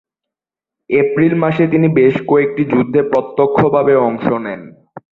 April 0.89 1.33
মাসে 1.43 1.63
তিনি 1.73 1.87
বেশ 1.97 2.15
কয়েকটি 2.29 2.63
যুদ্ধে 2.71 3.01
প্রত্যক্ষভাবে 3.11 3.93
অংশ 4.07 4.25
নেন। 4.45 4.61